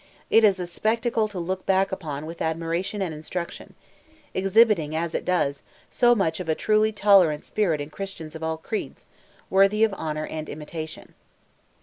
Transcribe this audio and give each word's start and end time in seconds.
It 0.31 0.43
is 0.43 0.59
a 0.59 0.65
spectacle 0.65 1.27
to 1.27 1.37
look 1.37 1.67
back 1.67 1.91
upon 1.91 2.25
with 2.25 2.41
admiration 2.41 3.03
and 3.03 3.13
instruction; 3.13 3.75
exhibiting 4.33 4.95
as 4.95 5.13
it 5.13 5.23
does, 5.25 5.61
so 5.91 6.15
much 6.15 6.39
of 6.39 6.49
a 6.49 6.55
truly 6.55 6.91
tolerant 6.91 7.45
spirit 7.45 7.79
in 7.79 7.91
Christians 7.91 8.33
of 8.33 8.41
all 8.41 8.57
creeds, 8.57 9.05
worthy 9.51 9.83
of 9.83 9.93
all 9.93 9.99
honour 9.99 10.25
and 10.25 10.49
imitation. 10.49 11.13